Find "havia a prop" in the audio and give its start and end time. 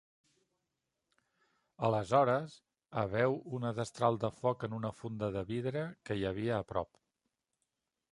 6.31-6.99